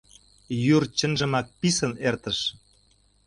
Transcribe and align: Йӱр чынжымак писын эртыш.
Йӱр 0.63 0.83
чынжымак 0.97 1.47
писын 1.59 1.93
эртыш. 2.07 2.39